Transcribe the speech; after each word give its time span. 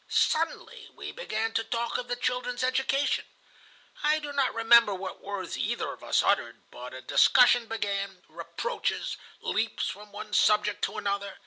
Suddenly 0.09 0.89
we 0.95 1.11
began 1.11 1.53
to 1.53 1.63
talk 1.63 1.99
of 1.99 2.07
the 2.07 2.15
children's 2.15 2.63
education. 2.63 3.23
I 4.01 4.17
do 4.17 4.33
not 4.33 4.51
remember 4.51 4.95
what 4.95 5.21
words 5.21 5.59
either 5.59 5.93
of 5.93 6.03
us 6.03 6.23
uttered, 6.23 6.63
but 6.71 6.95
a 6.95 7.01
discussion 7.03 7.67
began, 7.67 8.23
reproaches, 8.27 9.17
leaps 9.41 9.89
from 9.89 10.11
one 10.11 10.33
subject 10.33 10.81
to 10.85 10.97
another. 10.97 11.35